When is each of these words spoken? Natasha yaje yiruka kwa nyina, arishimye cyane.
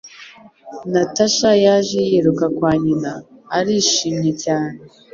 Natasha 0.91 1.49
yaje 1.65 1.99
yiruka 2.09 2.45
kwa 2.57 2.71
nyina, 2.83 3.11
arishimye 3.57 4.31
cyane. 4.43 4.77